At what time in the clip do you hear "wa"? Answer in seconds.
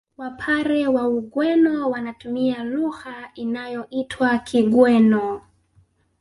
0.87-1.07